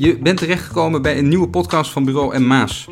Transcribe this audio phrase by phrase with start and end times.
[0.00, 2.88] Je bent terechtgekomen bij een nieuwe podcast van Bureau en Maas.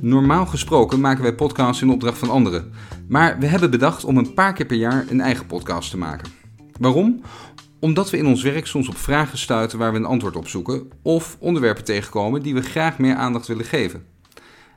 [0.00, 2.72] Normaal gesproken maken wij podcasts in opdracht van anderen.
[3.08, 6.32] Maar we hebben bedacht om een paar keer per jaar een eigen podcast te maken.
[6.80, 7.20] Waarom?
[7.80, 10.88] Omdat we in ons werk soms op vragen stuiten waar we een antwoord op zoeken,
[11.02, 14.13] of onderwerpen tegenkomen die we graag meer aandacht willen geven.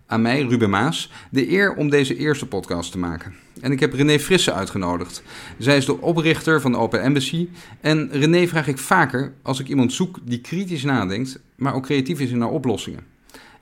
[0.09, 3.33] Aan mij, Ruben Maas, de eer om deze eerste podcast te maken.
[3.61, 5.23] En ik heb René Frisse uitgenodigd.
[5.57, 7.49] Zij is de oprichter van Open Embassy.
[7.81, 12.19] En René vraag ik vaker als ik iemand zoek die kritisch nadenkt, maar ook creatief
[12.19, 13.05] is in haar oplossingen.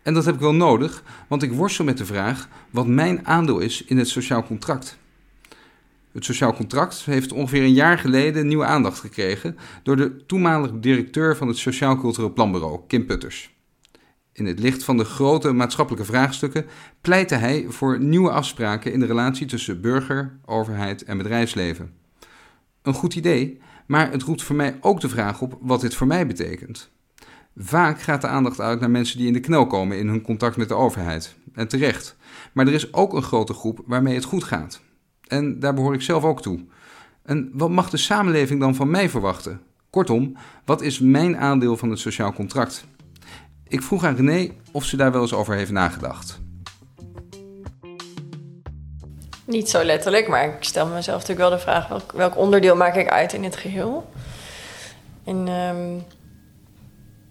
[0.01, 3.59] En dat heb ik wel nodig, want ik worstel met de vraag wat mijn aandeel
[3.59, 4.97] is in het sociaal contract.
[6.11, 11.35] Het sociaal contract heeft ongeveer een jaar geleden nieuwe aandacht gekregen door de toenmalige directeur
[11.35, 13.54] van het Sociaal Cultureel Planbureau, Kim Putters.
[14.35, 16.65] In het licht van de grote maatschappelijke vraagstukken
[17.01, 21.93] pleitte hij voor nieuwe afspraken in de relatie tussen burger, overheid en bedrijfsleven.
[22.81, 26.07] Een goed idee, maar het roept voor mij ook de vraag op wat dit voor
[26.07, 26.91] mij betekent.
[27.57, 30.57] Vaak gaat de aandacht uit naar mensen die in de knel komen in hun contact
[30.57, 31.35] met de overheid.
[31.53, 32.15] En terecht.
[32.53, 34.81] Maar er is ook een grote groep waarmee het goed gaat.
[35.27, 36.65] En daar behoor ik zelf ook toe.
[37.23, 39.61] En wat mag de samenleving dan van mij verwachten?
[39.89, 42.87] Kortom, wat is mijn aandeel van het sociaal contract?
[43.67, 46.39] Ik vroeg aan René of ze daar wel eens over heeft nagedacht.
[49.45, 52.95] Niet zo letterlijk, maar ik stel mezelf natuurlijk wel de vraag: welk, welk onderdeel maak
[52.95, 54.09] ik uit in het geheel?
[55.23, 55.99] En ehm,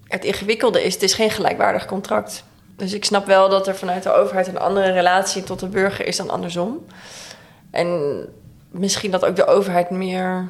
[0.07, 2.43] het ingewikkelde is: het is geen gelijkwaardig contract.
[2.75, 6.07] Dus ik snap wel dat er vanuit de overheid een andere relatie tot de burger
[6.07, 6.85] is dan andersom.
[7.71, 8.19] En
[8.69, 10.47] misschien dat ook de overheid meer,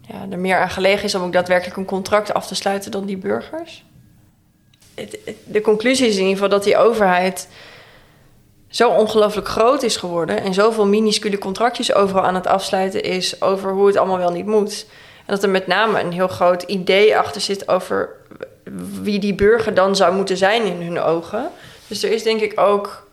[0.00, 3.06] ja, er meer aan gelegen is om ook daadwerkelijk een contract af te sluiten dan
[3.06, 3.84] die burgers.
[5.44, 7.48] De conclusie is in ieder geval dat die overheid
[8.68, 13.72] zo ongelooflijk groot is geworden en zoveel minuscule contractjes overal aan het afsluiten is over
[13.72, 14.86] hoe het allemaal wel niet moet.
[15.18, 18.16] En dat er met name een heel groot idee achter zit over
[19.02, 21.50] wie die burger dan zou moeten zijn in hun ogen.
[21.86, 23.06] Dus er is denk ik ook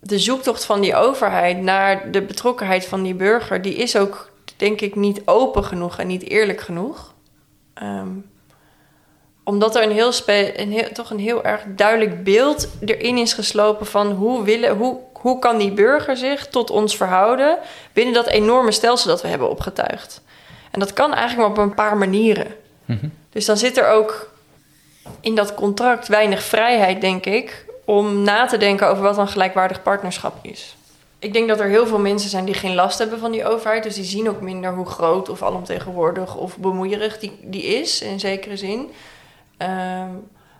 [0.00, 4.80] de zoektocht van die overheid naar de betrokkenheid van die burger, die is ook denk
[4.80, 7.14] ik niet open genoeg en niet eerlijk genoeg.
[7.74, 8.08] Ehm,
[9.44, 13.86] omdat er een heel, een heel, toch een heel erg duidelijk beeld erin is geslopen
[13.86, 17.58] van hoe, willen, hoe, hoe kan die burger zich tot ons verhouden
[17.92, 20.20] binnen dat enorme stelsel dat we hebben opgetuigd.
[20.70, 22.46] En dat kan eigenlijk maar op een paar manieren.
[22.84, 23.06] Mhm.
[23.30, 24.30] Dus dan zit er ook
[25.20, 29.82] in dat contract weinig vrijheid, denk ik, om na te denken over wat een gelijkwaardig
[29.82, 30.76] partnerschap is.
[31.18, 33.82] Ik denk dat er heel veel mensen zijn die geen last hebben van die overheid.
[33.82, 38.20] Dus die zien ook minder hoe groot of alomtegenwoordig of bemoeierig die, die is, in
[38.20, 38.90] zekere zin.
[39.62, 40.10] Ehm,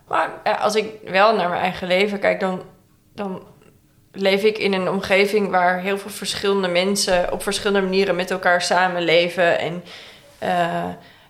[0.07, 2.61] maar als ik wel naar mijn eigen leven kijk, dan,
[3.13, 3.43] dan
[4.11, 8.61] leef ik in een omgeving waar heel veel verschillende mensen op verschillende manieren met elkaar
[8.61, 9.59] samenleven.
[9.59, 9.83] En
[10.43, 10.83] uh,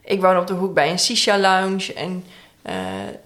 [0.04, 2.26] ik woon op de hoek bij een Sisha Lounge en
[2.66, 2.74] uh,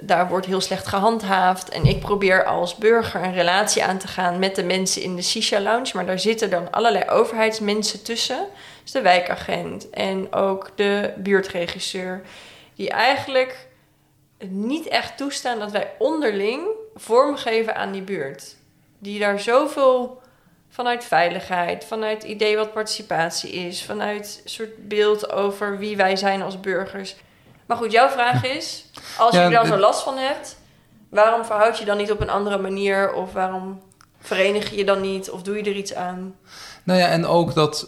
[0.03, 1.69] daar wordt heel slecht gehandhaafd.
[1.69, 5.21] En ik probeer als burger een relatie aan te gaan met de mensen in de
[5.21, 5.91] Sisha Lounge.
[5.93, 8.45] Maar daar zitten dan allerlei overheidsmensen tussen.
[8.83, 12.21] Dus de wijkagent en ook de buurtregisseur.
[12.75, 13.66] Die eigenlijk
[14.49, 18.55] niet echt toestaan dat wij onderling vormgeven aan die buurt.
[18.99, 20.21] Die daar zoveel
[20.69, 26.15] vanuit veiligheid, vanuit het idee wat participatie is, vanuit een soort beeld over wie wij
[26.15, 27.15] zijn als burgers.
[27.65, 28.85] Maar goed, jouw vraag is:
[29.17, 30.57] als je er dan zo last van hebt,
[31.09, 33.13] waarom verhoud je dan niet op een andere manier?
[33.13, 33.81] Of waarom
[34.19, 35.29] verenig je je dan niet?
[35.29, 36.35] Of doe je er iets aan?
[36.83, 37.87] Nou ja, en ook dat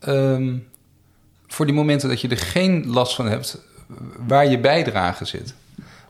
[0.00, 0.58] ehm,
[1.46, 3.58] voor die momenten dat je er geen last van hebt,
[4.26, 5.54] waar je bijdrage zit.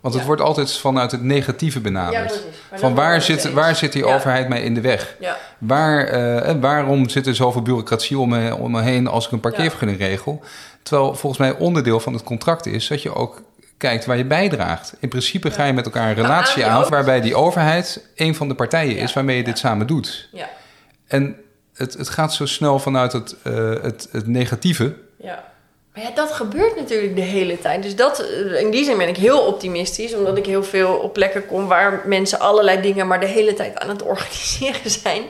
[0.03, 2.43] Want het wordt altijd vanuit het negatieve benaderd.
[2.75, 5.17] van waar zit, waar zit die overheid mij in de weg?
[5.59, 6.15] Waar,
[6.47, 9.99] uh, waarom zit er zoveel bureaucratie om me, om me heen als ik een parkeervergunning
[9.99, 10.43] regel?
[10.83, 13.43] Terwijl volgens mij onderdeel van het contract is dat je ook
[13.77, 14.95] kijkt waar je bijdraagt.
[14.99, 18.55] In principe ga je met elkaar een relatie aan waarbij die overheid een van de
[18.55, 20.29] partijen is waarmee je dit samen doet.
[21.07, 21.37] En
[21.75, 24.95] het, het gaat zo snel vanuit het, uh, het, het negatieve.
[25.19, 25.52] Ja.
[25.95, 27.83] Maar ja, dat gebeurt natuurlijk de hele tijd.
[27.83, 28.21] Dus dat,
[28.59, 32.03] in die zin ben ik heel optimistisch, omdat ik heel veel op plekken kom waar
[32.05, 35.23] mensen allerlei dingen maar de hele tijd aan het organiseren zijn.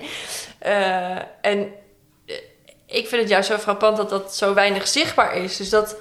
[0.67, 1.73] Uh, en
[2.27, 2.37] eh,
[2.87, 5.57] ik vind het juist zo frappant dat dat zo weinig zichtbaar is.
[5.57, 5.97] Dus dat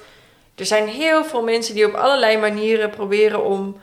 [0.54, 3.80] er zijn heel veel mensen die op allerlei manieren proberen om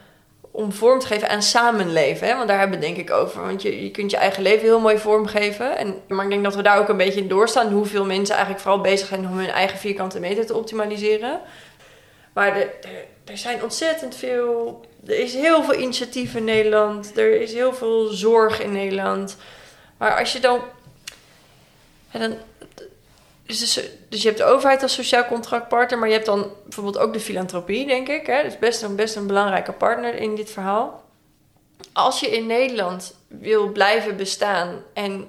[0.51, 2.27] om vorm te geven aan samenleven.
[2.27, 2.35] Hè?
[2.35, 3.41] Want daar hebben we denk ik over.
[3.41, 5.77] Want je, je kunt je eigen leven heel mooi vormgeven.
[5.77, 7.71] En, maar ik denk dat we daar ook een beetje in doorstaan.
[7.71, 11.39] Hoeveel mensen eigenlijk vooral bezig zijn om hun eigen vierkante meter te optimaliseren.
[12.33, 12.69] Maar er,
[13.25, 14.81] er zijn ontzettend veel...
[15.07, 17.17] Er is heel veel initiatief in Nederland.
[17.17, 19.37] Er is heel veel zorg in Nederland.
[19.97, 20.59] Maar als je dan...
[22.11, 22.37] dan
[23.57, 23.79] Dus,
[24.09, 27.19] dus je hebt de overheid als sociaal contractpartner, maar je hebt dan bijvoorbeeld ook de
[27.19, 28.25] filantropie, denk ik.
[28.25, 28.43] Hè?
[28.43, 31.03] Dus best een, best een belangrijke partner in dit verhaal.
[31.93, 35.27] Als je in Nederland wil blijven bestaan en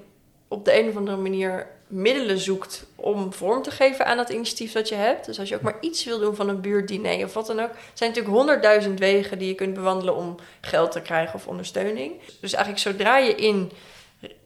[0.49, 4.73] op de een of andere manier middelen zoekt om vorm te geven aan dat initiatief
[4.73, 5.27] dat je hebt.
[5.27, 7.71] Dus als je ook maar iets wil doen van een buurtdiner of wat dan ook,
[7.95, 12.13] zijn natuurlijk honderdduizend wegen die je kunt bewandelen om geld te krijgen of ondersteuning.
[12.41, 13.73] Dus eigenlijk zodra je in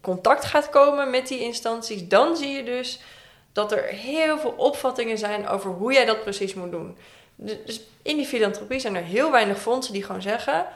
[0.01, 3.01] contact gaat komen met die instanties, dan zie je dus
[3.55, 6.97] dat er heel veel opvattingen zijn over hoe jij dat precies moet doen.
[7.37, 10.67] Dus in die filantropie zijn er heel weinig fondsen die gewoon zeggen: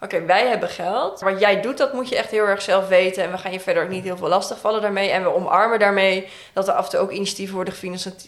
[0.00, 1.20] Oké, wij hebben geld.
[1.20, 3.24] Wat jij doet, dat moet je echt heel erg zelf weten.
[3.24, 5.10] En we gaan je verder ook niet heel veel lastig vallen daarmee.
[5.10, 7.74] En we omarmen daarmee dat er af en toe ook initiatieven worden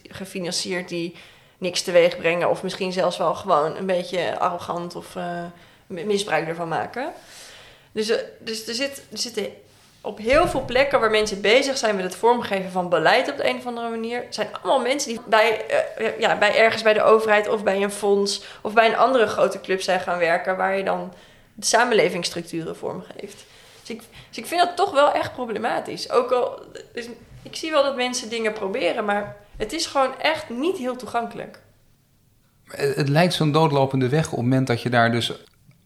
[0.08, 1.16] gefinancierd die
[1.58, 2.50] niks teweeg brengen.
[2.50, 5.44] Of misschien zelfs wel gewoon een beetje arrogant of uh,
[5.86, 7.12] misbruik ervan maken.
[7.92, 9.46] Dus, uh, dus er, zit, er zitten
[10.04, 13.48] op heel veel plekken waar mensen bezig zijn met het vormgeven van beleid op de
[13.48, 15.64] een of andere manier, zijn allemaal mensen die bij,
[15.98, 19.26] uh, ja, bij ergens bij de overheid of bij een fonds of bij een andere
[19.26, 21.12] grote club zijn gaan werken, waar je dan
[21.54, 23.44] de samenlevingsstructuren vormgeeft.
[23.80, 26.10] Dus ik, dus ik vind dat toch wel echt problematisch.
[26.10, 26.62] Ook al,
[26.92, 27.08] dus
[27.42, 31.60] ik zie wel dat mensen dingen proberen, maar het is gewoon echt niet heel toegankelijk.
[32.66, 35.32] Het lijkt zo'n doodlopende weg op het moment dat je daar dus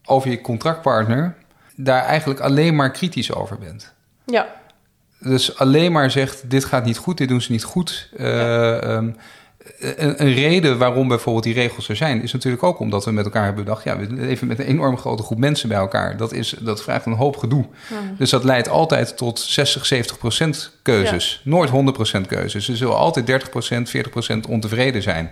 [0.05, 1.35] over je contractpartner
[1.75, 3.97] daar eigenlijk alleen maar kritisch over bent.
[4.31, 4.47] Ja.
[5.19, 8.09] Dus alleen maar zegt: dit gaat niet goed, dit doen ze niet goed.
[8.17, 8.83] Ja.
[8.83, 9.09] Uh,
[9.79, 13.25] een, een, reden waarom bijvoorbeeld die regels er zijn, is natuurlijk ook omdat we met
[13.25, 16.17] elkaar hebben bedacht: ja, we leven met een enorm grote groep mensen bij elkaar.
[16.17, 17.65] Dat, is, dat vraagt een hoop gedoe.
[18.17, 21.41] Dus dat leidt altijd tot 60, 70 procent keuzes.
[21.43, 21.49] Ja.
[21.49, 22.69] Nooit 100 procent keuzes.
[22.69, 25.31] Er zullen altijd 30 procent, 40 procent ontevreden zijn.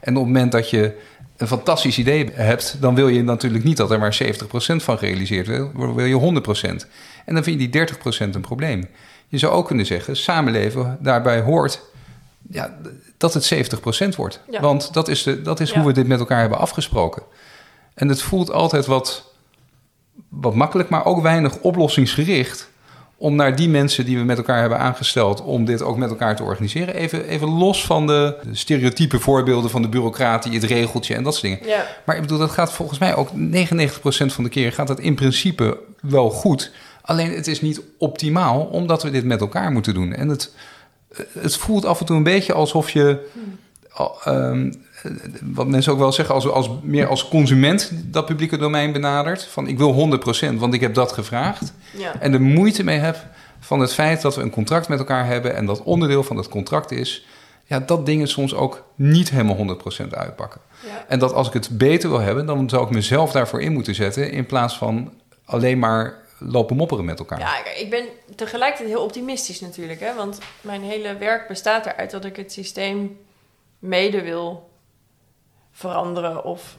[0.00, 0.94] En op het moment dat je
[1.36, 4.26] een fantastisch idee hebt, dan wil je natuurlijk niet dat er maar 70%
[4.76, 6.42] van gerealiseerd wordt, wil, wil je
[6.84, 6.86] 100%.
[7.28, 8.88] En dan vind je die 30% een probleem.
[9.28, 11.80] Je zou ook kunnen zeggen, samenleven daarbij hoort
[12.50, 12.76] ja,
[13.16, 13.54] dat het
[14.12, 14.40] 70% wordt.
[14.50, 14.60] Ja.
[14.60, 15.76] Want dat is, de, dat is ja.
[15.76, 17.22] hoe we dit met elkaar hebben afgesproken.
[17.94, 19.32] En het voelt altijd wat,
[20.28, 22.70] wat makkelijk, maar ook weinig oplossingsgericht.
[23.16, 26.36] Om naar die mensen die we met elkaar hebben aangesteld om dit ook met elkaar
[26.36, 26.94] te organiseren.
[26.94, 31.44] Even, even los van de stereotype voorbeelden van de bureaucratie, het regeltje en dat soort
[31.44, 31.66] dingen.
[31.66, 31.86] Ja.
[32.04, 33.32] Maar ik bedoel, dat gaat volgens mij ook 99%
[34.26, 36.72] van de keer gaat dat in principe wel goed.
[37.08, 40.12] Alleen het is niet optimaal, omdat we dit met elkaar moeten doen.
[40.12, 40.54] En het,
[41.32, 43.26] het voelt af en toe een beetje alsof je.
[44.26, 44.86] Um,
[45.42, 49.44] wat mensen ook wel zeggen, als, als, meer als consument dat publieke domein benadert.
[49.44, 50.20] Van ik wil
[50.52, 51.72] 100%, want ik heb dat gevraagd.
[51.96, 52.20] Ja.
[52.20, 53.26] En de moeite mee heb
[53.60, 55.54] van het feit dat we een contract met elkaar hebben.
[55.54, 57.26] En dat onderdeel van dat contract is.
[57.64, 60.60] Ja, dat dingen soms ook niet helemaal 100% uitpakken.
[60.86, 61.04] Ja.
[61.08, 63.94] En dat als ik het beter wil hebben, dan zou ik mezelf daarvoor in moeten
[63.94, 64.32] zetten.
[64.32, 65.12] In plaats van
[65.44, 67.38] alleen maar lopen mopperen met elkaar.
[67.38, 68.04] Ja, ik ben
[68.34, 70.00] tegelijkertijd heel optimistisch natuurlijk.
[70.00, 70.14] Hè?
[70.14, 73.18] Want mijn hele werk bestaat eruit dat ik het systeem
[73.78, 74.70] mede wil
[75.72, 76.44] veranderen.
[76.44, 76.78] Of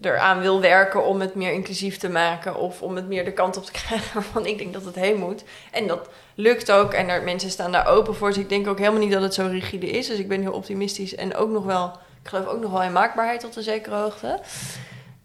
[0.00, 2.56] eraan wil werken om het meer inclusief te maken.
[2.56, 5.18] Of om het meer de kant op te krijgen waarvan ik denk dat het heen
[5.18, 5.44] moet.
[5.72, 6.92] En dat lukt ook.
[6.92, 8.28] En er, mensen staan daar open voor.
[8.28, 10.06] Dus ik denk ook helemaal niet dat het zo rigide is.
[10.06, 11.14] Dus ik ben heel optimistisch.
[11.14, 11.86] En ook nog wel,
[12.22, 14.40] ik geloof ook nog wel in maakbaarheid tot een zekere hoogte.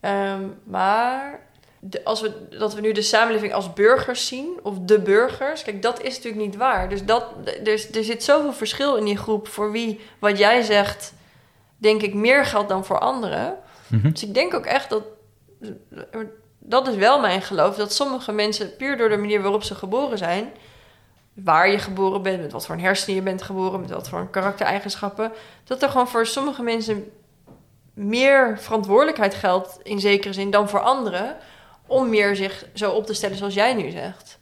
[0.01, 1.39] Um, maar
[1.83, 5.81] de, als we, dat we nu de samenleving als burgers zien, of de burgers, kijk,
[5.81, 6.89] dat is natuurlijk niet waar.
[6.89, 7.25] Dus dat,
[7.63, 11.13] er, er zit zoveel verschil in die groep voor wie wat jij zegt,
[11.77, 13.57] denk ik, meer geldt dan voor anderen.
[13.87, 14.11] Mhm.
[14.11, 15.03] Dus ik denk ook echt dat,
[16.59, 20.17] dat is wel mijn geloof, dat sommige mensen, puur door de manier waarop ze geboren
[20.17, 20.51] zijn,
[21.33, 24.19] waar je geboren bent, met wat voor een hersenen je bent geboren, met wat voor
[24.19, 25.31] een karaktereigenschappen,
[25.63, 27.11] dat er gewoon voor sommige mensen
[27.93, 31.37] meer verantwoordelijkheid geldt in zekere zin dan voor anderen
[31.91, 34.37] om meer zich zo op te stellen zoals jij nu zegt.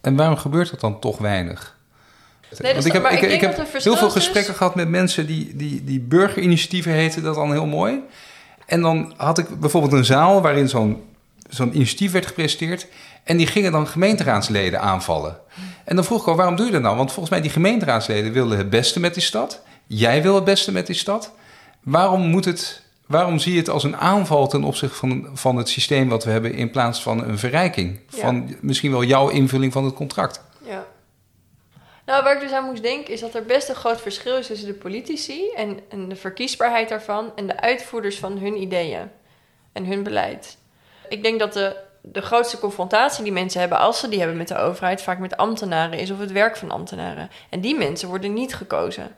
[0.00, 1.76] En waarom gebeurt dat dan toch weinig?
[2.58, 4.12] Nee, Want ik heb, ik, ik ik denk heb heel veel is.
[4.12, 8.00] gesprekken gehad met mensen die, die, die burgerinitiatieven heten dat dan heel mooi.
[8.66, 11.02] En dan had ik bijvoorbeeld een zaal waarin zo'n
[11.48, 12.86] zo'n initiatief werd gepresenteerd.
[13.24, 15.36] En die gingen dan gemeenteraadsleden aanvallen.
[15.84, 16.96] En dan vroeg ik al, waarom doe je dat nou?
[16.96, 19.62] Want volgens mij die gemeenteraadsleden willen het beste met die stad.
[19.86, 21.32] Jij wil het beste met die stad.
[21.82, 25.68] Waarom moet het waarom zie je het als een aanval ten opzichte van, van het
[25.68, 28.00] systeem wat we hebben in plaats van een verrijking?
[28.08, 28.18] Ja.
[28.20, 30.44] Van misschien wel jouw invulling van het contract.
[30.62, 30.86] Ja.
[32.06, 34.46] Nou, waar ik dus aan moest denken is dat er best een groot verschil is
[34.46, 39.10] tussen de politici en, en de verkiesbaarheid daarvan en de uitvoerders van hun ideeën
[39.72, 40.56] en hun beleid.
[41.08, 44.48] Ik denk dat de, de grootste confrontatie die mensen hebben als ze die hebben met
[44.48, 47.30] de overheid, vaak met ambtenaren, is of het werk van ambtenaren.
[47.48, 49.16] En die mensen worden niet gekozen.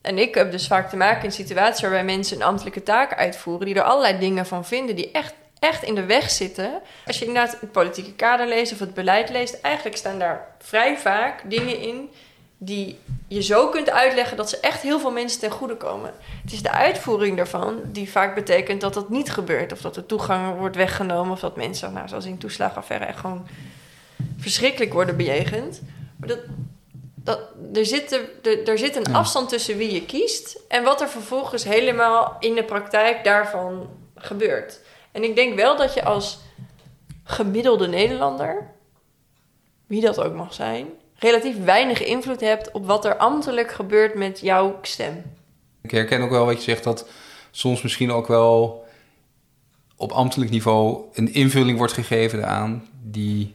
[0.00, 3.66] En ik heb dus vaak te maken in situaties waarbij mensen een ambtelijke taak uitvoeren,
[3.66, 6.80] die er allerlei dingen van vinden die echt, echt in de weg zitten.
[7.06, 10.96] Als je inderdaad het politieke kader leest of het beleid leest, eigenlijk staan daar vrij
[10.96, 12.10] vaak dingen in
[12.58, 16.12] die je zo kunt uitleggen dat ze echt heel veel mensen ten goede komen.
[16.42, 19.72] Het is de uitvoering daarvan die vaak betekent dat dat niet gebeurt.
[19.72, 21.32] Of dat de toegang wordt weggenomen.
[21.32, 23.46] Of dat mensen, nou, zoals in de toeslagenaffaire, echt gewoon
[24.38, 25.82] verschrikkelijk worden bejegend.
[26.16, 26.38] Maar dat,
[27.28, 27.40] dat,
[27.74, 31.64] er, zit, er, er zit een afstand tussen wie je kiest en wat er vervolgens
[31.64, 34.80] helemaal in de praktijk daarvan gebeurt.
[35.12, 36.38] En ik denk wel dat je als
[37.24, 38.70] gemiddelde Nederlander,
[39.86, 40.86] wie dat ook mag zijn,
[41.18, 45.22] relatief weinig invloed hebt op wat er ambtelijk gebeurt met jouw stem.
[45.82, 47.08] Ik herken ook wel wat je zegt, dat
[47.50, 48.86] soms misschien ook wel
[49.96, 53.54] op ambtelijk niveau een invulling wordt gegeven aan die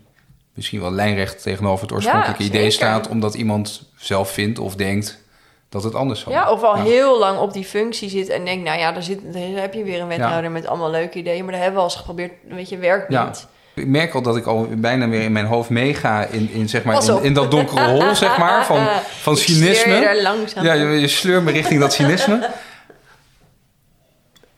[0.53, 5.21] misschien wel lijnrecht tegenover het oorspronkelijke idee staat, omdat iemand zelf vindt of denkt
[5.69, 6.31] dat het anders zal.
[6.31, 9.19] Ja, of al heel lang op die functie zit en denkt, nou ja, daar, zit,
[9.33, 11.91] daar heb je weer een wethouder met allemaal leuke ideeën, maar dat hebben we al
[11.91, 13.47] eens geprobeerd, weet je, werkt niet.
[13.75, 16.83] Ik merk al dat ik al bijna weer in mijn hoofd meega in, in, zeg
[16.83, 18.87] maar, in, in, dat donkere hol, zeg maar, van,
[19.27, 19.93] van cynisme.
[19.93, 22.49] Je ja, je, je sleurt me richting dat cynisme.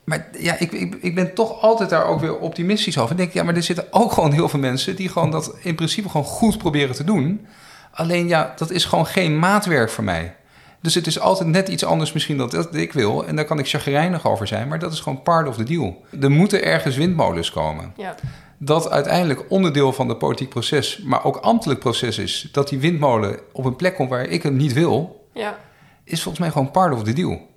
[0.06, 3.12] Maar ja, ik, ik, ik ben toch altijd daar ook weer optimistisch over.
[3.12, 5.76] Ik denk, ja, maar er zitten ook gewoon heel veel mensen die gewoon dat in
[5.76, 7.48] principe gewoon goed proberen te doen.
[7.92, 10.36] Alleen ja, dat is gewoon geen maatwerk voor mij.
[10.82, 13.26] Dus het is altijd net iets anders misschien dan dat ik wil.
[13.26, 16.04] En daar kan ik chagrijnig over zijn, maar dat is gewoon part of the deal.
[16.22, 17.94] Er moeten ergens windmolens komen.
[17.98, 18.16] Ja.
[18.58, 22.50] Dat uiteindelijk onderdeel van het politiek proces, maar ook ambtelijk proces is...
[22.52, 25.28] dat die windmolen op een plek komt waar ik hem niet wil...
[25.34, 25.58] Ja.
[26.04, 27.48] is volgens mij gewoon part of the deal.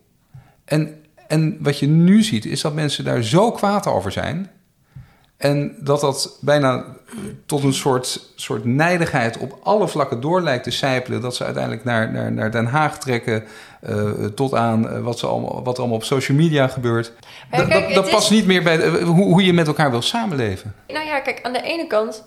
[0.64, 0.98] En
[1.28, 4.50] en wat je nu ziet, is dat mensen daar zo kwaad over zijn.
[5.37, 6.85] En dat dat bijna
[7.47, 11.20] tot een soort, soort nijdigheid op alle vlakken door lijkt te sijpelen.
[11.20, 13.44] Dat ze uiteindelijk naar, naar, naar Den Haag trekken.
[13.88, 17.12] Uh, tot aan uh, wat, ze allemaal, wat er allemaal op social media gebeurt.
[17.50, 20.75] dat, dat, past niet meer bij uh, hoe, hoe je met elkaar wil samenleven.
[20.88, 22.25] Nou ja, kijk, aan de ene kant,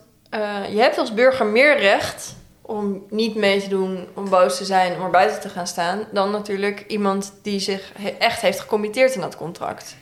[0.72, 2.36] je hebt als burger meer recht
[2.72, 6.04] om niet mee te doen, om boos te zijn, om er buiten te gaan staan,
[6.12, 9.96] dan natuurlijk iemand die zich echt heeft gecommitteerd in dat contract.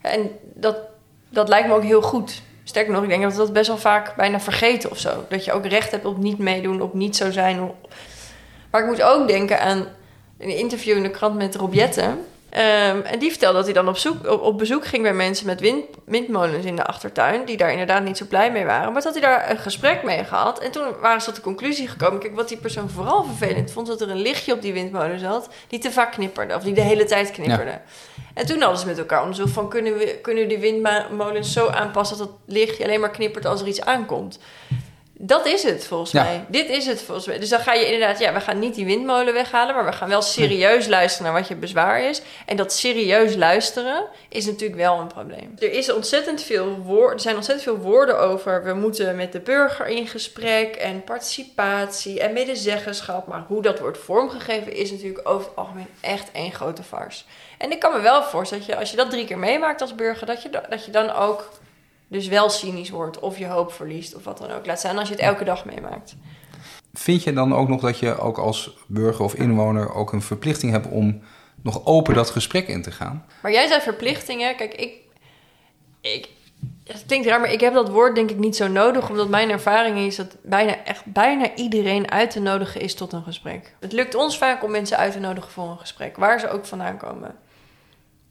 [0.00, 0.76] En dat,
[1.28, 2.42] dat lijkt me ook heel goed.
[2.64, 5.24] Sterker nog, ik denk dat we dat best wel vaak bijna vergeten of zo.
[5.28, 7.70] Dat je ook recht hebt op niet meedoen, op niet zo zijn.
[8.70, 9.86] Maar ik moet ook denken aan
[10.38, 11.74] een interview in de krant met Rob
[12.54, 15.60] Ehm, en die vertelde dat hij dan op, zoek, op, bezoek ging bij mensen met
[15.60, 17.44] wind, windmolens in de achtertuin.
[17.44, 18.92] Die daar inderdaad niet zo blij mee waren.
[18.92, 20.58] Maar dat hij daar een gesprek mee gehad.
[20.58, 22.20] En toen waren ze tot de conclusie gekomen.
[22.20, 23.86] Kijk, wat die persoon vooral vervelend vond.
[23.86, 25.48] Dat er een lichtje op die windmolen zat.
[25.68, 26.54] Die te vaak knipperde.
[26.54, 27.80] Of die de hele tijd knipperde.
[28.34, 29.68] En toen hadden ze met elkaar onderzocht van...
[29.68, 33.66] Kunnen we, kunnen die windmolens zo aanpassen dat het lichtje alleen maar knippert als er
[33.66, 34.38] iets aankomt.
[35.16, 36.44] Dat is het volgens mij.
[36.48, 37.38] Dit is het volgens mij.
[37.38, 40.08] Dus dan ga je inderdaad, ja, we gaan niet die windmolen weghalen, maar we gaan
[40.08, 42.22] wel serieus luisteren naar wat je bezwaar is.
[42.46, 45.54] En dat serieus luisteren is natuurlijk wel een probleem.
[45.58, 48.64] Er, is ontzettend veel woord, er zijn ontzettend veel woorden over.
[48.64, 53.26] We moeten met de burger in gesprek en participatie en medezeggenschap.
[53.26, 57.24] Maar hoe dat wordt vormgegeven is natuurlijk over het algemeen echt één grote farce.
[57.58, 59.94] En ik kan me wel voorstellen dat je, als je dat drie keer meemaakt als
[59.94, 61.48] burger, dat je, dat je dan ook
[62.08, 64.66] dus wel cynisch wordt of je hoop verliest of wat dan ook.
[64.66, 66.16] Laat staan als je het elke dag meemaakt.
[66.92, 70.72] Vind je dan ook nog dat je ook als burger of inwoner ook een verplichting
[70.72, 71.22] hebt om
[71.62, 73.26] nog open dat gesprek in te gaan?
[73.42, 74.56] Maar jij zei verplichtingen.
[74.56, 74.94] Kijk, ik,
[76.00, 76.28] ik,
[76.84, 79.50] het klinkt raar, maar ik heb dat woord denk ik niet zo nodig, omdat mijn
[79.50, 83.74] ervaring is dat bijna, echt bijna iedereen uit te nodigen is tot een gesprek.
[83.80, 86.66] Het lukt ons vaak om mensen uit te nodigen voor een gesprek, waar ze ook
[86.66, 87.36] vandaan komen.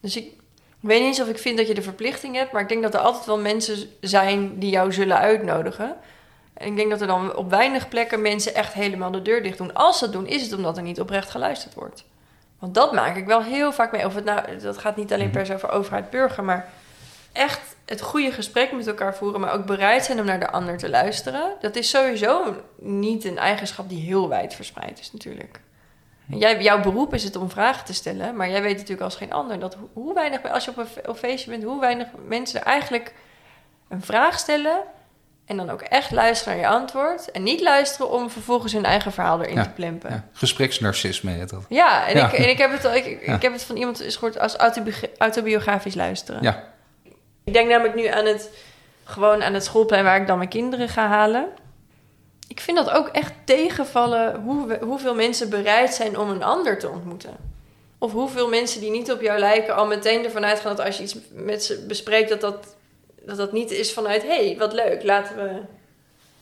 [0.02, 0.34] Dus ik,
[0.84, 2.84] ik weet niet eens of ik vind dat je de verplichting hebt, maar ik denk
[2.84, 5.96] dat er altijd wel mensen zijn die jou zullen uitnodigen.
[6.54, 9.58] En ik denk dat er dan op weinig plekken mensen echt helemaal de deur dicht
[9.58, 9.74] doen.
[9.74, 12.04] Als ze dat doen, is het omdat er niet oprecht geluisterd wordt.
[12.60, 14.06] Want dat maak ik wel heel vaak mee.
[14.06, 16.70] Of het nou, dat gaat niet alleen per se over overheid-burger, maar
[17.32, 20.78] echt het goede gesprek met elkaar voeren, maar ook bereid zijn om naar de ander
[20.78, 21.56] te luisteren.
[21.60, 25.60] Dat is sowieso niet een eigenschap die heel wijd verspreid is, natuurlijk.
[26.28, 29.34] Jij, jouw beroep is het om vragen te stellen, maar jij weet natuurlijk als geen
[29.34, 33.14] ander dat hoe weinig, als je op een, feestje bent, hoe weinig mensen eigenlijk
[33.90, 34.82] een vraag stellen
[35.46, 37.32] en dan ook echt luisteren naar je antwoord.
[37.32, 40.10] En niet luisteren om vervolgens hun eigen verhaal erin te plempen.
[40.10, 40.28] Ja.
[40.32, 41.66] Gespreksnarcisme heet dat.
[41.70, 44.40] Ja, en, Ik, en ik, heb het, ik, ik heb het van iemand eens gehoord
[44.40, 44.56] als
[45.18, 46.42] autobiografisch luisteren.
[46.42, 46.64] Ja.
[47.44, 48.50] Ik denk namelijk nu aan het,
[49.04, 51.48] gewoon aan het schoolplein waar ik dan mijn kinderen ga halen
[52.54, 56.90] ik vind dat ook echt tegenvallen hoe hoeveel mensen bereid zijn om een ander te
[56.90, 57.38] ontmoeten.
[57.98, 61.04] Of hoeveel mensen die niet op jou lijken al meteen ervan uitgaan dat als je
[61.04, 62.76] iets met ze bespreekt, dat dat,
[63.26, 65.62] dat, dat niet is vanuit hé, hey, wat leuk, laten we,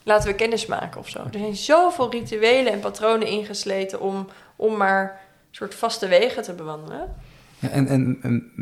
[0.02, 1.18] laten we kennis maken of zo.
[1.18, 6.52] Er zijn zoveel rituelen en patronen ingesleten om, om maar een soort vaste wegen te
[6.52, 7.14] bewandelen.
[7.58, 8.52] Ja, en, en, en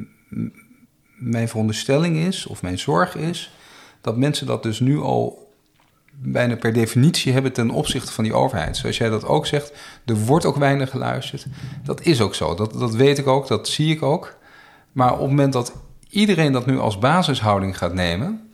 [1.16, 3.52] mijn veronderstelling is, of mijn zorg is,
[4.00, 5.50] dat mensen dat dus nu al
[6.12, 8.76] bijna per definitie hebben ten opzichte van die overheid.
[8.76, 9.72] Zoals jij dat ook zegt,
[10.04, 11.46] er wordt ook weinig geluisterd.
[11.84, 14.36] Dat is ook zo, dat, dat weet ik ook, dat zie ik ook.
[14.92, 15.72] Maar op het moment dat
[16.08, 18.50] iedereen dat nu als basishouding gaat nemen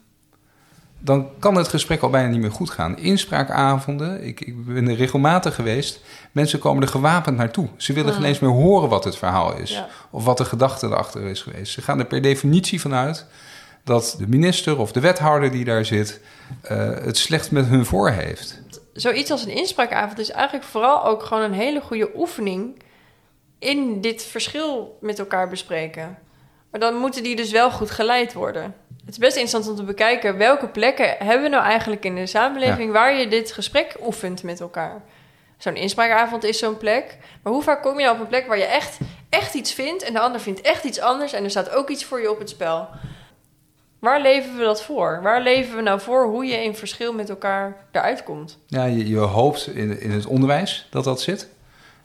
[1.06, 2.98] dan kan het gesprek al bijna niet meer goed gaan.
[2.98, 6.00] Inspraakavonden, ik, ik ben er regelmatig geweest.
[6.32, 7.68] Mensen komen er gewapend naartoe.
[7.76, 9.82] Ze willen geen eens meer horen wat het verhaal is.
[10.10, 11.72] Of wat de gedachte erachter is geweest.
[11.72, 13.26] Ze gaan er per definitie vanuit
[13.87, 16.21] dat de minister of de wethouder die daar zit...
[16.71, 18.62] Uh, het slecht met hun voor heeft.
[18.93, 22.83] Zoiets als een inspraakavond is eigenlijk vooral ook gewoon een hele goede oefening...
[23.59, 26.19] in dit verschil met elkaar bespreken.
[26.71, 28.75] Maar dan moeten die dus wel goed geleid worden.
[29.05, 32.26] Het is best interessant om te bekijken welke plekken hebben we nou eigenlijk in de
[32.26, 35.02] samenleving waar je dit gesprek oefent met elkaar.
[35.59, 37.19] Zo'n inspraakavond is zo'n plek.
[37.43, 40.02] Maar hoe vaak kom je nou op een plek waar je echt, echt iets vindt
[40.02, 42.38] en de ander vindt echt iets anders en er staat ook iets voor je op
[42.38, 42.88] het spel?
[44.06, 45.20] Waar leven we dat voor?
[45.22, 48.58] Waar leven we nou voor hoe je in verschil met elkaar eruit komt?
[48.66, 51.48] Ja, je, je hoopt in, in het onderwijs dat dat zit.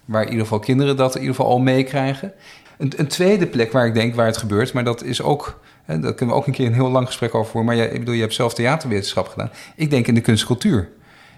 [0.05, 2.33] Waar in ieder geval kinderen dat in ieder geval al meekrijgen.
[2.77, 6.01] Een, een tweede plek waar ik denk waar het gebeurt, maar dat is ook en
[6.01, 7.65] daar kunnen we ook een keer een heel lang gesprek over voeren.
[7.65, 9.51] Maar jij, ik bedoel, je hebt zelf theaterwetenschap gedaan.
[9.75, 10.89] Ik denk in de kunstcultuur.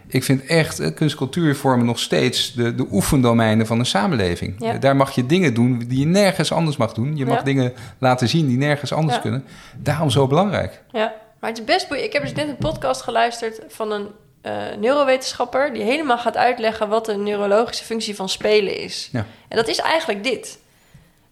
[0.07, 4.79] Ik vind echt, uh, kunstcultuur vormen nog steeds de, de oefendomeinen van een samenleving.
[4.79, 7.17] Daar mag je dingen doen die je nergens anders mag doen.
[7.17, 9.45] Je mag dingen laten zien die nergens anders kunnen.
[9.77, 10.81] Daarom zo belangrijk.
[10.91, 12.07] Ja, maar het is best boeiend.
[12.07, 14.07] Ik heb dus net een podcast geluisterd van een
[14.43, 15.73] uh, neurowetenschapper...
[15.73, 19.09] die helemaal gaat uitleggen wat de neurologische functie van spelen is.
[19.11, 19.25] Ja.
[19.47, 20.59] En dat is eigenlijk dit.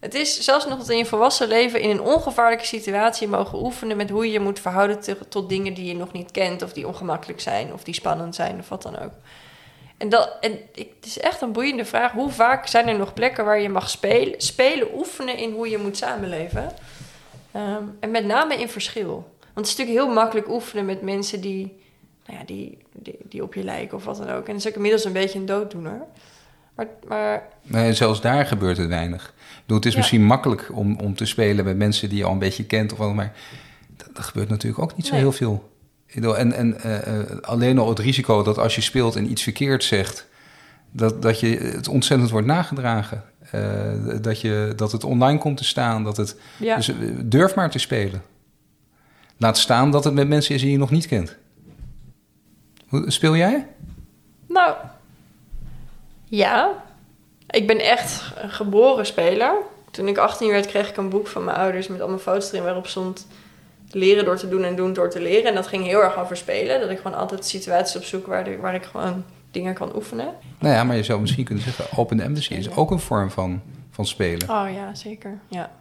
[0.02, 3.98] Het is zelfs nog dat in je volwassen leven in een ongevaarlijke situatie mogen oefenen
[3.98, 6.88] met hoe je je moet verhouden tot dingen die je nog niet kent, of die
[6.88, 9.12] ongemakkelijk zijn, of die spannend zijn, of wat dan ook.
[9.98, 12.12] En, dat, en het is echt een boeiende vraag.
[12.12, 15.78] Hoe vaak zijn er nog plekken waar je mag spelen, spelen oefenen in hoe je
[15.78, 16.72] moet samenleven?
[17.52, 19.14] Ehm, en met name in verschil.
[19.54, 21.78] Want het is natuurlijk heel makkelijk oefenen met mensen die,
[22.26, 24.48] nou ja, die, die, die op je lijken of wat dan ook.
[24.48, 26.02] En dat is ook inmiddels een beetje een dooddoener.
[26.76, 27.48] Maar, maar...
[27.62, 29.34] Nee, zelfs daar gebeurt het weinig.
[29.72, 32.40] Bedoel, het is misschien makkelijk om, om te spelen met mensen die je al een
[32.40, 33.34] beetje kent of wat, maar
[34.14, 35.70] dat, gebeurt natuurlijk ook niet zo heel veel.
[36.14, 40.28] En, en uh, alleen al het risico dat als je speelt en iets verkeerd zegt,
[40.92, 43.24] dat, dat je het ontzettend wordt nagedragen.
[43.56, 43.62] Uh,
[44.22, 46.04] dat, je, dat het online komt te staan.
[46.04, 46.76] Dat het, ja.
[46.76, 46.92] Dus
[47.24, 48.22] durf maar te spelen.
[49.38, 51.38] Laat staan dat het met mensen is die je nog niet kent.
[52.88, 53.68] Hoe, speel jij?
[54.48, 54.76] Nou,
[56.26, 56.84] ja,
[57.52, 59.54] ik ben echt een geboren speler.
[59.92, 62.64] Toen ik 18 werd, kreeg ik een boek van mijn ouders met allemaal foto's erin
[62.64, 63.28] waarop stond
[63.90, 65.50] leren door te doen en doen door te leren.
[65.50, 66.80] En dat ging heel erg over spelen.
[66.80, 70.34] Dat ik gewoon altijd situaties opzoek waar, waar ik gewoon dingen kan oefenen.
[70.60, 73.62] Nou ja, maar je zou misschien kunnen zeggen, open embassy is ook een vorm van,
[73.92, 74.50] van spelen.
[74.50, 75.40] Oh ja, zeker.
[75.48, 75.72] Ja.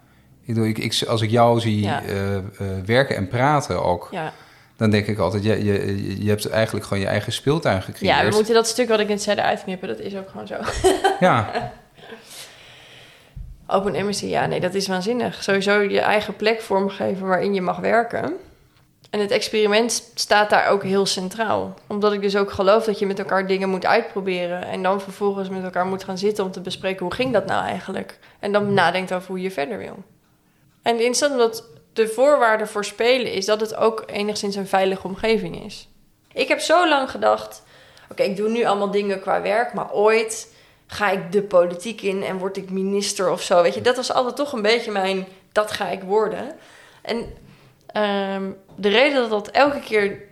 [0.44, 2.40] Ik, ik, ik als ik jou zie uh, uh,
[2.84, 4.08] werken en praten ook...
[4.10, 4.32] Ja
[4.80, 8.16] dan denk ik altijd, je, je, je hebt eigenlijk gewoon je eigen speeltuin gecreëerd.
[8.16, 9.88] Ja, we moeten dat stuk wat ik net zei uitknippen.
[9.88, 10.56] Dat is ook gewoon zo.
[11.20, 11.50] Ja.
[13.66, 15.42] Open embassy, ja, nee, dat is waanzinnig.
[15.42, 18.32] Sowieso je eigen plek vormgeven waarin je mag werken.
[19.10, 21.74] En het experiment staat daar ook heel centraal.
[21.86, 24.64] Omdat ik dus ook geloof dat je met elkaar dingen moet uitproberen.
[24.64, 27.64] En dan vervolgens met elkaar moet gaan zitten om te bespreken hoe ging dat nou
[27.64, 28.18] eigenlijk.
[28.38, 29.96] En dan nadenkt over hoe je verder wil.
[30.82, 35.64] En interessant omdat de voorwaarde voor spelen is dat het ook enigszins een veilige omgeving
[35.64, 35.88] is.
[36.32, 37.62] Ik heb zo lang gedacht:
[38.10, 40.52] oké, ik doe nu allemaal dingen qua werk, maar ooit
[40.86, 43.62] ga ik de politiek in en word ik minister of zo.
[43.62, 46.56] Weet je, dat was altijd toch een beetje mijn: dat ga ik worden.
[47.02, 47.36] En
[47.86, 50.22] ehm, de reden dat dat elke keer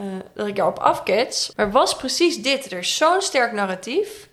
[0.00, 4.27] uh, dat ik daarop afkets, maar was precies dit: er is zo'n sterk narratief.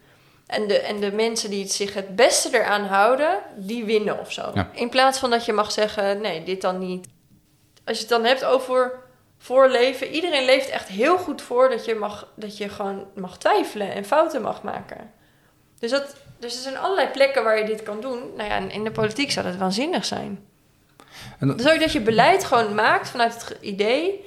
[0.46, 4.54] En de, en de mensen die zich het beste eraan houden, die winnen of zo.
[4.72, 7.08] In plaats van dat je mag zeggen, nee, dit dan niet.
[7.86, 8.92] Als je het dan hebt over
[9.38, 10.08] voorleven.
[10.08, 14.06] Iedereen leeft echt heel goed voor dat je, mag, dat je gewoon mag twijfelen en
[14.06, 15.12] fouten mag maken.
[15.80, 18.20] Dus, dat, dus er zijn allerlei plekken waar je dit kan doen.
[18.38, 20.48] Nou ja, in de politiek zou dat waanzinnig zijn.
[21.40, 21.58] En dat...
[21.58, 24.26] Dus ook dat je beleid gewoon maakt vanuit het idee...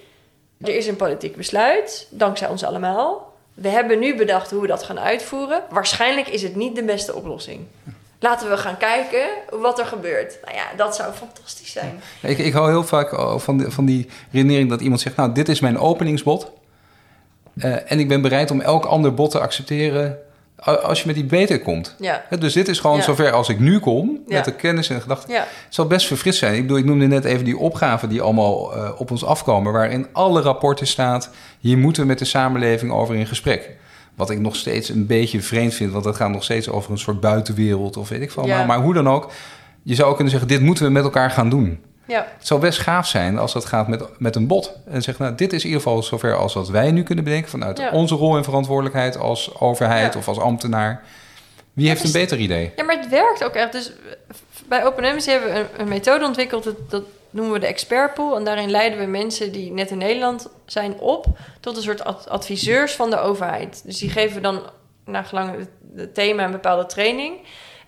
[0.60, 3.36] er is een politiek besluit, dankzij ons allemaal...
[3.60, 5.62] We hebben nu bedacht hoe we dat gaan uitvoeren.
[5.70, 7.60] Waarschijnlijk is het niet de beste oplossing.
[8.20, 10.38] Laten we gaan kijken wat er gebeurt.
[10.44, 12.00] Nou ja, dat zou fantastisch zijn.
[12.22, 15.16] Ik, ik hou heel vaak van, van die redenering dat iemand zegt...
[15.16, 16.50] nou, dit is mijn openingsbod.
[17.54, 20.18] Uh, en ik ben bereid om elk ander bod te accepteren
[20.64, 21.94] als je met die beter komt.
[21.98, 22.24] Ja.
[22.38, 25.34] Dus dit is gewoon zover als ik nu kom, met de kennis en gedachten.
[25.34, 26.54] Het zal best verfrist zijn.
[26.54, 30.06] Ik, bedoel, ik noemde net even die opgaven die allemaal uh, op ons afkomen, waarin
[30.12, 33.76] alle rapporten staat: hier moeten we met de samenleving over in gesprek.
[34.14, 36.98] Wat ik nog steeds een beetje vreemd vind, want dat gaat nog steeds over een
[36.98, 38.46] soort buitenwereld of weet ik veel.
[38.46, 39.30] Maar, maar hoe dan ook,
[39.82, 41.80] je zou kunnen zeggen: dit moeten we met elkaar gaan doen.
[42.08, 42.26] Ja.
[42.38, 44.72] Het zou best gaaf zijn als dat gaat met, met een bot.
[44.86, 47.50] En zegt, nou, dit is in ieder geval zover als wat wij nu kunnen bedenken...
[47.50, 47.90] vanuit Ja.
[47.90, 50.18] onze rol en verantwoordelijkheid als overheid Ja.
[50.18, 51.02] of als ambtenaar.
[51.72, 52.72] Wie heeft dus- een beter idee?
[52.76, 53.72] Ja, maar het werkt ook echt.
[53.72, 53.92] Dus
[54.68, 56.64] bij OpenMC hebben we een, een methode ontwikkeld.
[56.64, 58.36] Dat, dat noemen we de expertpool.
[58.36, 61.26] En daarin leiden we mensen die net in Nederland zijn op...
[61.60, 63.82] tot een soort ad- adviseurs van de overheid.
[63.84, 64.62] Dus die geven dan,
[65.04, 67.34] naar gelang het, het thema, een bepaalde training.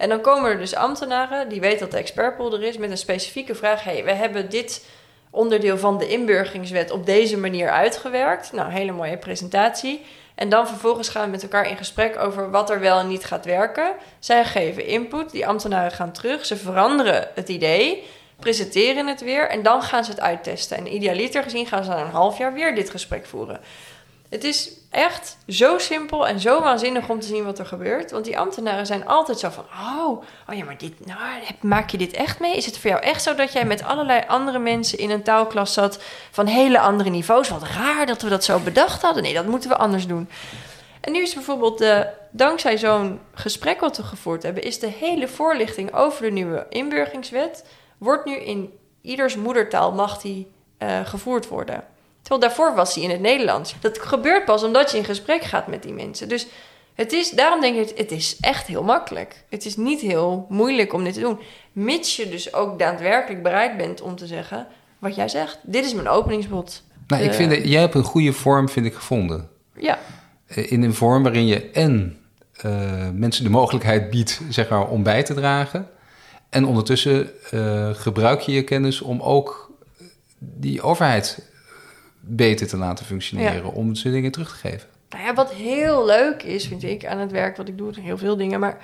[0.00, 1.48] En dan komen er dus ambtenaren...
[1.48, 2.76] die weten dat de expertpool er is...
[2.76, 3.84] met een specifieke vraag.
[3.84, 4.86] hey, we hebben dit
[5.30, 6.90] onderdeel van de inburgeringswet...
[6.90, 8.52] op deze manier uitgewerkt.
[8.52, 10.04] Nou, hele mooie presentatie...
[10.34, 13.24] En dan vervolgens gaan we met elkaar in gesprek over wat er wel en niet
[13.24, 13.92] gaat werken.
[14.18, 18.04] Zij geven input, die ambtenaren gaan terug, ze veranderen het idee,
[18.38, 20.76] presenteren het weer en dan gaan ze het uittesten.
[20.76, 23.60] En idealiter gezien gaan ze na een half jaar weer dit gesprek voeren.
[24.30, 28.10] Het is echt zo simpel en zo waanzinnig om te zien wat er gebeurt.
[28.10, 29.64] Want die ambtenaren zijn altijd zo van...
[29.64, 31.18] Oh, oh ja, maar dit, nou,
[31.60, 32.56] maak je dit echt mee?
[32.56, 34.98] Is het voor jou echt zo dat jij met allerlei andere mensen...
[34.98, 37.48] in een taalklas zat van hele andere niveaus?
[37.48, 39.22] Wat raar dat we dat zo bedacht hadden.
[39.22, 40.28] Nee, dat moeten we anders doen.
[41.00, 44.62] En nu is bijvoorbeeld, de, dankzij zo'n gesprek wat we gevoerd hebben...
[44.62, 47.64] is de hele voorlichting over de nieuwe inburgeringswet...
[47.98, 50.22] wordt nu in ieders moedertaal mag
[50.78, 51.84] eh, gevoerd worden...
[52.30, 53.74] Terwijl daarvoor was hij in het Nederlands.
[53.80, 56.28] Dat gebeurt pas omdat je in gesprek gaat met die mensen.
[56.28, 56.46] Dus
[56.94, 59.44] het is, daarom denk ik, het is echt heel makkelijk.
[59.48, 61.38] Het is niet heel moeilijk om dit te doen.
[61.72, 64.66] Mits je dus ook daadwerkelijk bereid bent om te zeggen...
[64.98, 66.82] wat jij zegt, dit is mijn openingsbod.
[67.06, 69.48] Nou, ik Eh, vind dat jij hebt een goede vorm vind ik, gevonden.
[69.76, 69.98] Ja,
[70.46, 72.18] Eh, In een vorm waarin je en
[72.52, 75.88] eh, mensen de mogelijkheid biedt zeg maar, om bij te dragen.
[76.50, 77.30] En ondertussen
[77.96, 79.70] gebruik je je kennis om ook
[80.38, 81.48] die overheid
[82.20, 83.72] beter te laten functioneren.
[83.72, 84.88] Om ze dingen terug te geven.
[85.08, 88.18] Nou ja, wat heel leuk is, vind ik, aan het werk wat ik doe, heel
[88.18, 88.78] veel dingen, maar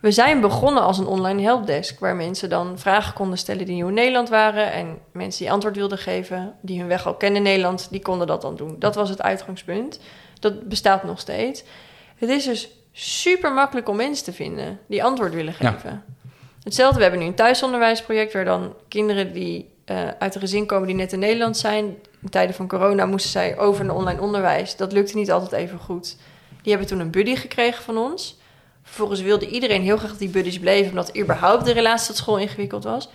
[0.00, 3.88] we zijn begonnen als een online helpdesk, waar mensen dan vragen konden stellen die nieuw
[3.88, 7.42] in Nederland waren en mensen die antwoord wilden geven, die hun weg al kennen in
[7.48, 8.76] Nederland, die konden dat dan doen.
[8.78, 10.00] Dat was het uitgangspunt.
[10.40, 11.64] Dat bestaat nog steeds.
[12.16, 15.70] Het is dus super makkelijk om mensen te vinden die antwoord willen Ja.
[15.70, 16.04] geven.
[16.62, 20.86] Hetzelfde, we hebben nu een thuisonderwijsproject waar dan kinderen die eh, uit een gezin komen
[20.86, 21.84] die net in Nederland zijn.
[22.22, 24.76] In tijden van corona moesten zij over naar online onderwijs.
[24.76, 26.16] Dat lukte niet altijd even goed.
[26.62, 28.38] Die hebben toen een buddy gekregen van ons.
[28.82, 32.38] Vervolgens wilde iedereen heel graag dat die buddies bleven, omdat überhaupt de relatie tot school
[32.38, 33.08] ingewikkeld was.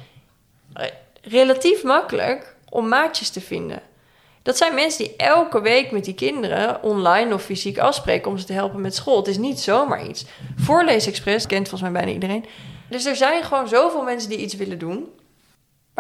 [1.21, 3.81] Relatief makkelijk om maatjes te vinden.
[4.41, 8.45] Dat zijn mensen die elke week met die kinderen online of fysiek afspreken om ze
[8.45, 9.17] te helpen met school.
[9.17, 10.25] Het is niet zomaar iets.
[10.55, 12.45] Voorleesexpress kent volgens mij bijna iedereen.
[12.89, 15.09] Dus er zijn gewoon zoveel mensen die iets willen doen.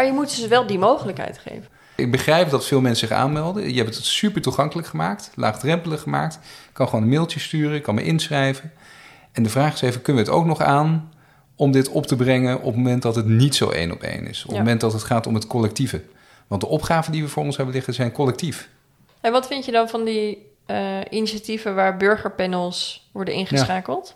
[0.01, 1.65] Maar je moet ze wel die mogelijkheid geven.
[1.95, 3.73] Ik begrijp dat veel mensen zich aanmelden.
[3.73, 6.35] Je hebt het super toegankelijk gemaakt, laagdrempelig gemaakt.
[6.35, 8.71] Ik kan gewoon een mailtje sturen, ik kan me inschrijven.
[9.31, 11.11] En de vraag is even, kunnen we het ook nog aan
[11.55, 14.27] om dit op te brengen op het moment dat het niet zo één op één
[14.27, 14.37] is?
[14.41, 14.57] Op het Ja.
[14.63, 16.01] moment dat het gaat om het collectieve.
[16.47, 18.69] Want de opgaven die we voor ons hebben liggen zijn collectief.
[19.21, 24.15] En wat vind je dan van die eh, initiatieven waar burgerpanels worden ingeschakeld?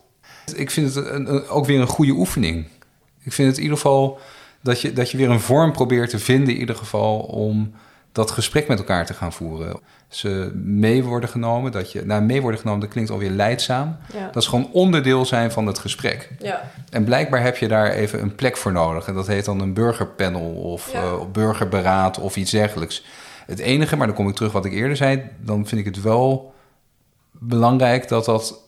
[0.55, 2.67] Ik vind het een, een- ook weer een goede oefening.
[3.23, 4.19] Ik vind het in ieder geval
[4.65, 7.73] dat je, dat je weer een vorm probeert te vinden, in ieder geval, om
[8.11, 9.79] dat gesprek met elkaar te gaan voeren.
[10.07, 13.97] Ze mee worden genomen, dat je, nou, mee worden genomen, dat klinkt alweer leidzaam.
[14.13, 14.25] Ja.
[14.31, 16.29] Dat is gewoon onderdeel zijn van het gesprek.
[16.39, 16.71] ja.
[16.89, 19.07] En blijkbaar heb je daar even een plek voor nodig.
[19.07, 21.01] En dat heet dan een burgerpanel of Ja.
[21.01, 23.03] eh, burgerberaad of iets dergelijks.
[23.45, 26.01] Het enige, maar dan kom ik terug wat ik eerder zei, dan vind ik het
[26.03, 26.53] wel
[27.31, 28.63] belangrijk dat dat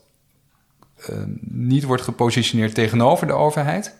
[1.05, 3.95] eh, niet wordt gepositioneerd tegenover de overheid,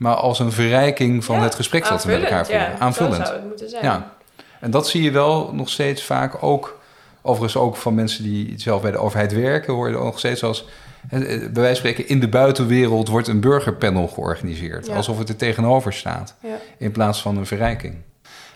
[0.00, 2.70] maar als een verrijking van Ja, het gesprek dat we met elkaar voeren.
[2.70, 3.16] Ja, Aanvullend.
[3.16, 3.84] Zo zou het moeten zijn.
[3.84, 4.12] Ja.
[4.60, 6.80] En dat zie je wel nog steeds vaak ook,
[7.22, 10.64] overigens ook van mensen die zelf bij de overheid werken, hoor je nog steeds als,
[11.10, 14.86] eh, bij wijze van spreken, in de buitenwereld wordt een burgerpanel georganiseerd.
[14.86, 14.94] Ja.
[14.94, 16.34] Alsof het er tegenover staat,
[16.78, 17.94] in plaats van een verrijking.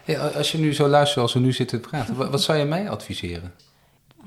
[0.04, 2.58] Hey, als je nu zo luistert als we nu zitten te praten, wat, wat zou
[2.58, 3.54] je mij adviseren?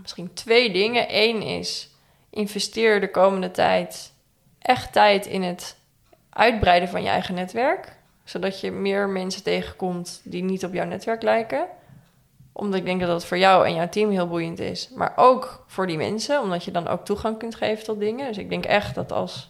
[0.01, 1.05] Misschien twee dingen.
[1.09, 1.89] Eén is,
[2.29, 4.11] investeer de komende tijd
[4.59, 5.76] echt tijd in het
[6.37, 7.95] uitbreiden van je eigen netwerk.
[8.23, 11.65] Zodat je meer mensen tegenkomt die niet op jouw netwerk lijken.
[12.51, 14.89] Omdat ik denk dat dat voor jou en jouw team heel boeiend is.
[14.95, 18.27] Maar ook voor die mensen, omdat je dan ook toegang kunt geven tot dingen.
[18.27, 19.49] Dus ik denk echt dat als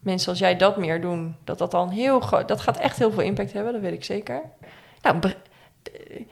[0.00, 2.48] mensen als jij dat meer doen, dat dat dan heel groot...
[2.48, 4.42] Dat gaat echt heel veel impact hebben, dat weet ik zeker.
[5.02, 5.18] Nou,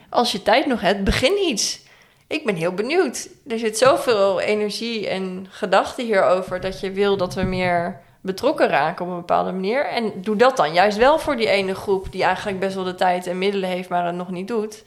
[0.09, 1.81] als je tijd nog hebt, begin iets.
[2.27, 3.29] Ik ben heel benieuwd.
[3.47, 9.05] Er zit zoveel energie en gedachten hierover dat je wil dat we meer betrokken raken
[9.05, 9.87] op een bepaalde manier.
[9.87, 12.95] En doe dat dan juist wel voor die ene groep die eigenlijk best wel de
[12.95, 14.85] tijd en middelen heeft, maar het nog niet doet.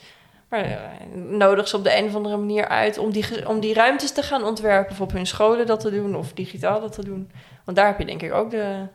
[0.50, 0.78] Maar eh,
[1.16, 4.24] nodig ze op de een of andere manier uit om die, om die ruimtes te
[4.24, 4.92] gaan ontwerpen.
[4.92, 7.32] Of op hun scholen dat te doen, of digitaal dat te doen.
[7.66, 8.88] Want daar heb je denk ik ook de,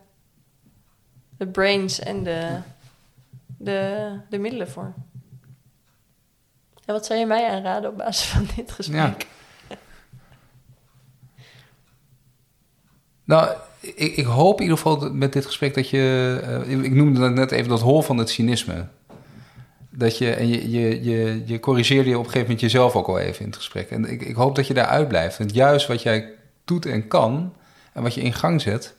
[1.37, 2.59] de brains en de
[3.59, 4.93] de, de middelen voor.
[6.85, 9.27] En wat zou je mij aanraden op basis van dit gesprek?
[13.23, 16.63] Nou, ik, ik, hoop in ieder geval met dit gesprek dat je...
[16.67, 18.85] Uh, ik noemde net even dat hol van het cynisme.
[19.89, 23.07] Dat je, en je, je, je, je corrigeerde je op een gegeven moment jezelf ook
[23.07, 23.89] al even in het gesprek.
[23.89, 25.37] En ik, ik hoop dat je daaruit blijft.
[25.37, 26.29] Want juist wat jij
[26.65, 27.53] doet en kan...
[27.93, 28.95] en wat je in gang zet...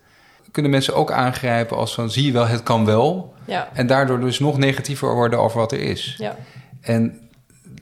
[0.51, 2.11] kunnen mensen ook aangrijpen als van...
[2.11, 3.35] zie je wel, het kan wel.
[3.45, 3.69] Ja.
[3.73, 6.15] En daardoor dus nog negatiever worden over wat er is.
[6.19, 6.37] Ja.
[6.81, 7.29] En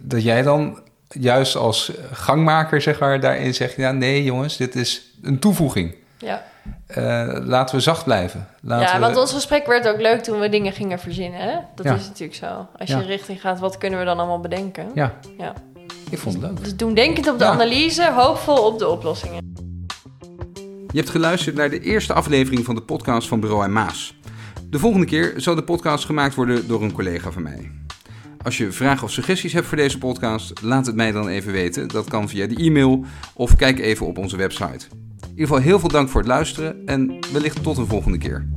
[0.01, 3.77] dat jij dan juist als gangmaker, zeg maar, daarin zegt...
[3.77, 5.95] ja, nee jongens, dit is een toevoeging.
[6.19, 6.45] Ja.
[6.99, 8.47] Uh, laten we zacht blijven.
[8.61, 11.41] Laten ja, want ons gesprek werd ook leuk toen we dingen gingen verzinnen.
[11.41, 11.57] Hè?
[11.75, 11.95] Dat Ja.
[11.95, 12.67] is natuurlijk zo.
[12.79, 12.99] Als Ja.
[12.99, 14.91] je richting gaat, wat kunnen we dan allemaal bedenken?
[14.95, 15.53] Ja, Ja.
[16.11, 16.65] ik vond het leuk.
[16.65, 17.51] Dus doen denkend op de Ja.
[17.51, 19.53] analyse, hoopvol op de oplossingen.
[20.93, 24.17] Je hebt geluisterd naar de eerste aflevering van de podcast van Bureau en Maas.
[24.71, 27.71] De volgende keer zal de podcast gemaakt worden door een collega van mij.
[28.49, 31.89] Als je vragen of suggesties hebt voor deze podcast, laat het mij dan even weten.
[31.89, 34.87] Dat kan via de e-mail of kijk even op onze website.
[35.23, 38.49] In ieder geval heel veel dank voor het luisteren en wellicht tot een volgende keer.